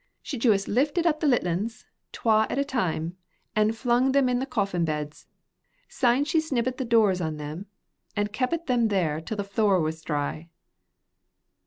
[0.23, 3.17] "She juist lifted up the litlins, twa at a time,
[3.55, 5.27] an' flung them into the coffin beds.
[5.89, 7.67] Syne she snibbit the doors on them,
[8.15, 10.49] an' keepit them there till the floor was dry."